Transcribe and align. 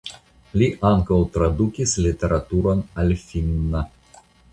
Li 0.59 0.69
ankaŭ 0.91 1.17
tradukis 1.35 1.93
literaturon 2.05 2.81
al 3.03 3.13
finna. 3.27 3.83